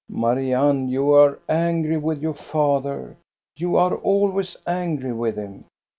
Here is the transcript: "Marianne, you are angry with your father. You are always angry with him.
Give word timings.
"Marianne, 0.25 0.87
you 0.89 1.11
are 1.11 1.37
angry 1.47 1.95
with 1.97 2.23
your 2.23 2.33
father. 2.33 3.17
You 3.55 3.75
are 3.77 3.93
always 3.97 4.57
angry 4.65 5.11
with 5.13 5.35
him. 5.35 5.65